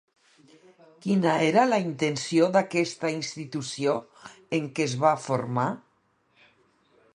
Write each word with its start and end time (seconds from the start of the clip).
Quina 1.01 1.33
era 1.49 1.65
la 1.67 1.77
intenció 1.83 2.47
d'aquesta 2.55 3.13
institució 3.17 3.95
en 4.59 4.67
què 4.79 4.87
es 4.89 4.99
va 5.07 5.15
formar? 5.29 5.69